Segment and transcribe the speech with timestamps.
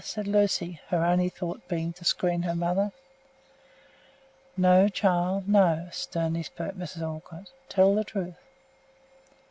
[0.03, 2.91] said Lucy, her only thought to screen her mother.
[4.57, 7.03] "No, child, no!" sternly spoke Mrs.
[7.07, 7.51] Olcott.
[7.69, 8.41] "Tell the truth!"